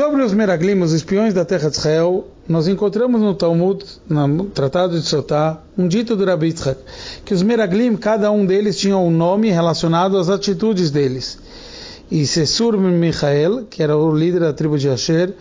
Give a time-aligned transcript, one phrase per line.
[0.00, 4.98] sobre os Meraglim, os espiões da terra de Israel, nós encontramos no Talmud, no Tratado
[4.98, 6.80] de Sotá, um dito do Rabbi Yitzhak,
[7.22, 11.38] que os Meraglim, cada um deles tinha um nome relacionado às atitudes deles.
[12.10, 15.34] E Sessur Michael, que era o líder da tribo de Asher,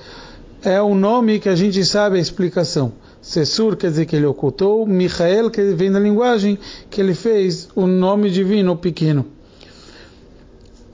[0.62, 2.91] é um nome que a gente sabe a explicação.
[3.21, 7.88] Sessur quer dizer que ele ocultou, Michael que vem da linguagem que ele fez o
[7.88, 9.26] nome divino pequeno.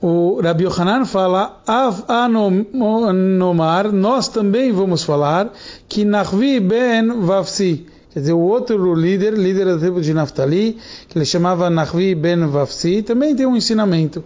[0.08, 5.52] O Rabbi Yohanan fala, Av anomar, nós também vamos falar,
[5.88, 10.78] que Nachvi ben Vavsi, quer dizer, o outro líder, líder da tribo de Naftali,
[11.08, 14.22] que ele chamava Nachvi ben Vavsi, também tem um ensinamento.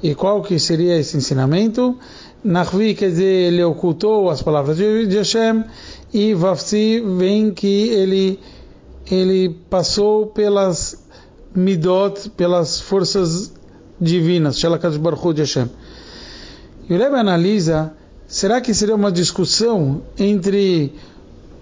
[0.00, 1.98] E qual que seria esse ensinamento?
[2.44, 5.64] Nachvi quer dizer, ele ocultou as palavras de Hashem,
[6.12, 8.38] e Vavsi vem que ele,
[9.10, 10.96] ele passou pelas
[11.52, 13.52] midot, pelas forças
[14.04, 15.68] divinas, Shalakash Baruch de Hashem.
[16.88, 17.92] E o Rebbe analisa,
[18.28, 20.92] será que seria uma discussão entre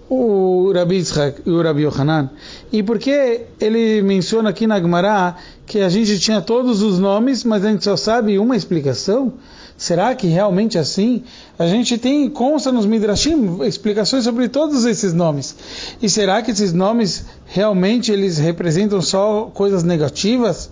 [0.09, 2.29] o Rabi Yitzhak e o Rabi Yohanan?
[2.71, 7.43] E por que ele menciona aqui na Gemara que a gente tinha todos os nomes,
[7.43, 9.33] mas a gente só sabe uma explicação?
[9.77, 11.23] Será que realmente é assim?
[11.57, 15.55] A gente tem, consta nos Midrashim, explicações sobre todos esses nomes.
[16.01, 20.69] E será que esses nomes realmente eles representam só coisas negativas?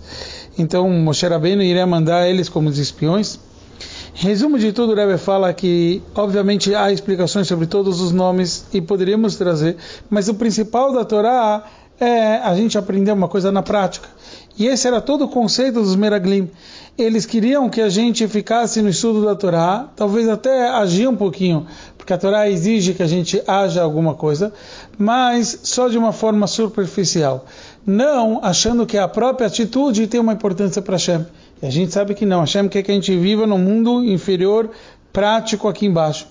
[0.58, 3.38] Então Moshe Rabbeinu iria mandar eles como espiões?
[4.14, 8.80] Resumo de tudo, o Rebbe fala que, obviamente, há explicações sobre todos os nomes e
[8.80, 9.76] poderíamos trazer,
[10.10, 11.64] mas o principal da Torá
[11.98, 14.08] é a gente aprender uma coisa na prática.
[14.58, 16.50] E esse era todo o conceito dos Meraglim.
[16.96, 21.66] Eles queriam que a gente ficasse no estudo da Torá, talvez até agir um pouquinho,
[21.96, 24.52] porque a Torá exige que a gente haja alguma coisa,
[24.98, 27.46] mas só de uma forma superficial.
[27.86, 31.24] Não achando que a própria atitude tem uma importância para Hashem.
[31.62, 32.40] E a gente sabe que não.
[32.40, 34.70] Hashem quer que a gente viva no mundo inferior,
[35.12, 36.26] prático aqui embaixo.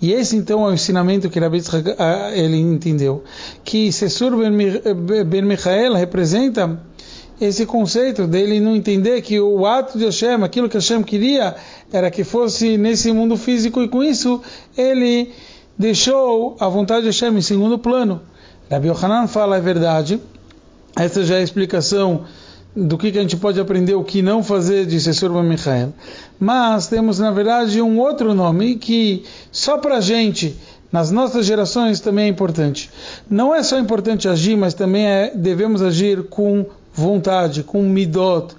[0.00, 1.62] E esse então é o ensinamento que Rabbi
[1.96, 3.22] ah, ele entendeu.
[3.62, 6.80] Que Sessur Ben Michael representa
[7.44, 11.56] esse conceito dele não entender que o ato de Hashem, aquilo que Hashem queria,
[11.92, 14.40] era que fosse nesse mundo físico e com isso
[14.78, 15.32] ele
[15.76, 18.22] deixou a vontade de Hashem em segundo plano.
[18.70, 20.20] Rabbi Yohanan fala a verdade.
[20.94, 22.24] Essa já é a explicação
[22.76, 25.92] do que, que a gente pode aprender o que não fazer de Sessor Michael.
[26.38, 30.56] Mas temos, na verdade, um outro nome que só para a gente,
[30.92, 32.88] nas nossas gerações, também é importante.
[33.28, 38.54] Não é só importante agir, mas também é, devemos agir com vontade, com midot,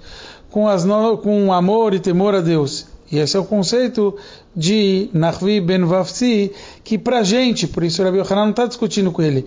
[0.50, 2.86] com, as no, com amor e temor a Deus.
[3.10, 4.16] E esse é o conceito
[4.56, 6.52] de Nachvi ben Vafsi,
[6.82, 9.46] que para gente, por isso o Rabi Yohanan não está discutindo com ele,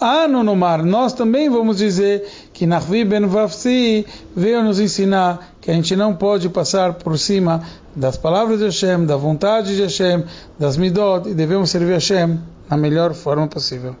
[0.00, 5.94] Anonomar, nós também vamos dizer que Nachvi ben Vafsi veio nos ensinar que a gente
[5.94, 7.62] não pode passar por cima
[7.94, 10.24] das palavras de Hashem, da vontade de Hashem,
[10.58, 13.94] das midot, e devemos servir Hashem na melhor forma possível.